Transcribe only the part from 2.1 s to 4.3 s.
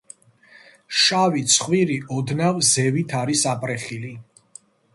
ოდნავ ზევით არის აპრეხილი.